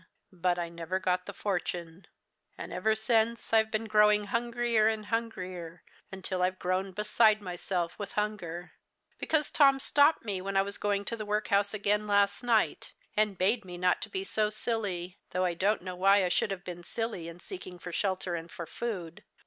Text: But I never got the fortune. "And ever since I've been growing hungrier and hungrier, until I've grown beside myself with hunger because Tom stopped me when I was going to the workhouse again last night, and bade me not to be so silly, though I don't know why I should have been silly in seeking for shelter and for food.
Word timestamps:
But 0.33 0.57
I 0.57 0.67
never 0.67 0.97
got 0.97 1.27
the 1.27 1.31
fortune. 1.33 2.07
"And 2.57 2.73
ever 2.73 2.95
since 2.95 3.53
I've 3.53 3.69
been 3.69 3.85
growing 3.85 4.23
hungrier 4.23 4.87
and 4.87 5.05
hungrier, 5.05 5.83
until 6.11 6.41
I've 6.41 6.57
grown 6.57 6.91
beside 6.91 7.39
myself 7.39 7.99
with 7.99 8.13
hunger 8.13 8.71
because 9.19 9.51
Tom 9.51 9.79
stopped 9.79 10.25
me 10.25 10.41
when 10.41 10.57
I 10.57 10.63
was 10.63 10.79
going 10.79 11.05
to 11.05 11.15
the 11.15 11.23
workhouse 11.23 11.75
again 11.75 12.07
last 12.07 12.41
night, 12.43 12.93
and 13.15 13.37
bade 13.37 13.63
me 13.63 13.77
not 13.77 14.01
to 14.01 14.09
be 14.09 14.23
so 14.23 14.49
silly, 14.49 15.19
though 15.33 15.45
I 15.45 15.53
don't 15.53 15.83
know 15.83 15.95
why 15.95 16.25
I 16.25 16.29
should 16.29 16.49
have 16.49 16.63
been 16.63 16.81
silly 16.81 17.27
in 17.27 17.39
seeking 17.39 17.77
for 17.77 17.91
shelter 17.91 18.33
and 18.33 18.49
for 18.49 18.65
food. 18.65 19.23